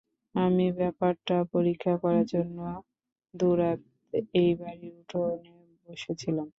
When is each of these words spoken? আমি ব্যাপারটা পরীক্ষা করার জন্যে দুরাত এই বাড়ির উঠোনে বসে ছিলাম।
আমি 0.35 0.65
ব্যাপারটা 0.79 1.35
পরীক্ষা 1.53 1.93
করার 2.03 2.25
জন্যে 2.33 2.69
দুরাত 3.33 3.79
এই 4.35 4.51
বাড়ির 4.59 4.93
উঠোনে 5.01 5.53
বসে 5.87 6.13
ছিলাম। 6.21 6.47